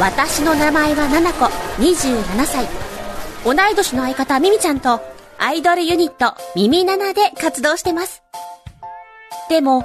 [0.00, 1.44] 私の名前はななこ
[1.78, 2.66] 27歳。
[3.44, 5.00] 同い年の相方ミミちゃんと
[5.38, 8.22] アイドルユニットミミナナで活動してます。
[9.48, 9.84] でも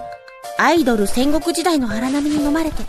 [0.57, 2.83] アイドル戦国時代の荒波に飲まれて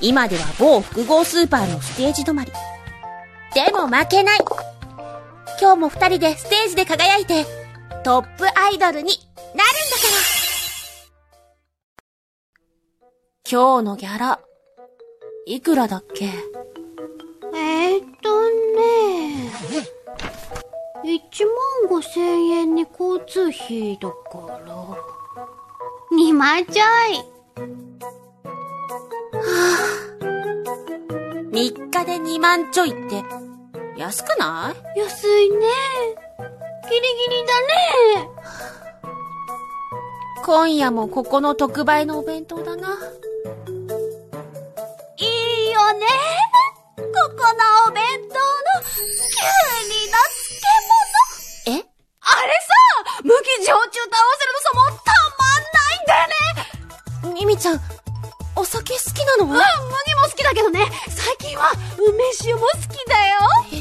[0.00, 2.52] 今では某複合スーパーのステージ止まり。
[3.54, 4.38] でも負けない。
[5.60, 7.44] 今日も二人でステージで輝いて
[8.02, 9.64] トップアイドルになるんだから。
[13.48, 14.40] 今日のギャラ。
[15.46, 16.24] いくらだっけ？
[16.26, 19.50] えー、っとね、
[21.04, 21.18] 1
[21.90, 24.16] 万5千円に交通費だか
[24.66, 24.74] ら、
[26.16, 26.86] 2万ちょい。
[31.54, 33.22] 3日で2万ちょいって
[33.96, 34.98] 安くない？
[34.98, 35.66] 安いね。
[36.88, 38.28] ギリギリだね。
[40.44, 42.98] 今夜もここの特売のお弁当だな。
[53.64, 57.40] 焼酎と合わせるのさ、もうたまんないんだよね。
[57.40, 57.80] ミミちゃん、
[58.56, 59.64] お酒好きなのうん、麦も
[60.24, 63.38] 好きだけどね、最近は梅酒も好きだよ。
[63.70, 63.80] へえ。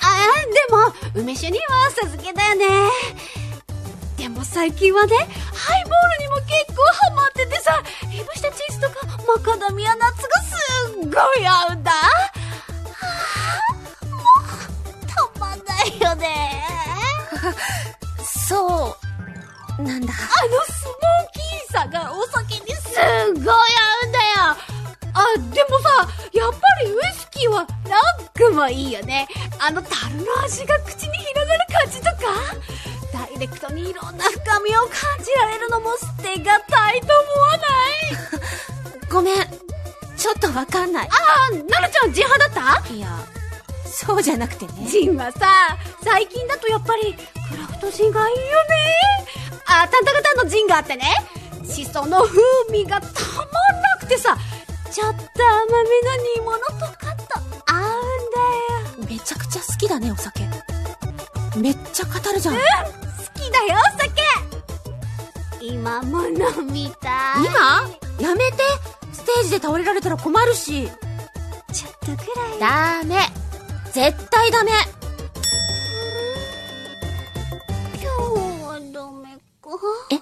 [0.00, 2.66] あ、でも、梅酒には授けだよね。
[4.16, 5.24] でも最近はね、ハ
[5.76, 10.54] イボールにも結構ハマっててさ、いぶしたチーズとかマカダミアナッツがす
[11.00, 11.90] っごい合うんだ。
[11.90, 12.00] は
[13.72, 16.64] あ、もう、たまんないよね。
[18.48, 19.05] そう、
[19.78, 20.12] なんだ？
[20.12, 23.00] あのスモーキーさがお酒にすっご
[23.32, 23.36] い合
[24.04, 24.24] うんだよ。
[25.14, 25.24] あ、
[25.54, 29.26] でもさ、やっぱりウイスキーはランクもいいよね。
[29.58, 32.16] あの樽の味が口に広がる感じとか、
[33.12, 34.90] ダイレクトにいろんな深みを感
[35.24, 39.08] じられるのも捨てがたいと思わない？
[39.10, 39.36] ごめん。
[40.16, 41.08] ちょっとわかんない。
[41.10, 42.92] あ、なるちゃんジン派だった？
[42.92, 43.08] いや、
[43.86, 44.86] そうじゃなくてね。
[44.88, 49.25] ジンはさ、最近だとやっぱりクラフトジンがいいよね。
[49.66, 51.04] あ、タンタカタンのジンがあってね、
[51.64, 52.40] シソの風
[52.70, 54.36] 味がたまんなくてさ、
[54.92, 56.64] ちょっと甘めの煮物と
[56.96, 59.08] かと合うんだよ。
[59.08, 60.48] めちゃくちゃ好きだね、お酒。
[61.56, 62.54] めっちゃ語るじゃん。
[62.54, 62.60] 好
[63.34, 64.22] きだよ、お酒
[65.60, 66.36] 今も飲
[66.70, 67.46] みたい。
[67.46, 67.90] 今？
[68.20, 68.58] やめて
[69.12, 70.88] ステージで倒れられたら困るし。
[71.72, 72.58] ちょっとくらい。
[72.60, 73.16] ダメ。
[73.92, 74.70] 絶対ダメ。
[80.10, 80.14] え？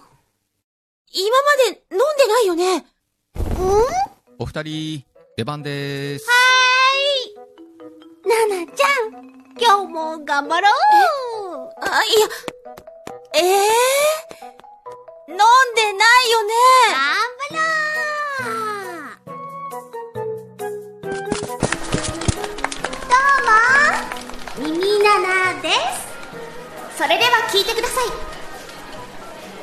[1.13, 2.87] 今まで飲んでないよね？
[3.37, 4.43] うん？
[4.43, 5.05] お二人、
[5.37, 6.27] 出番でーす。
[8.27, 9.11] ななちゃん、
[9.59, 10.73] 今日も頑張ろう
[11.79, 12.27] あ、いや、
[13.35, 13.43] ええ
[15.29, 15.39] 飲ん
[15.75, 16.55] でないよね。
[16.91, 16.97] 頑
[17.39, 17.61] 張ろ
[18.51, 18.53] う
[24.57, 25.77] どうも、耳ななです。
[26.97, 28.05] それでは聞いてください。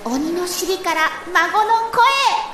[0.04, 1.02] 鬼の尻から
[1.32, 2.51] 孫の声。